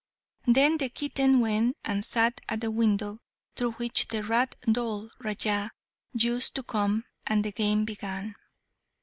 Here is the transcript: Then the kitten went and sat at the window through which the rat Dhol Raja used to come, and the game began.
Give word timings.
Then 0.47 0.77
the 0.77 0.89
kitten 0.89 1.41
went 1.41 1.77
and 1.85 2.03
sat 2.03 2.41
at 2.49 2.61
the 2.61 2.71
window 2.71 3.19
through 3.55 3.73
which 3.73 4.07
the 4.07 4.23
rat 4.23 4.55
Dhol 4.63 5.11
Raja 5.19 5.69
used 6.13 6.55
to 6.55 6.63
come, 6.63 7.03
and 7.27 7.43
the 7.45 7.51
game 7.51 7.85
began. 7.85 8.33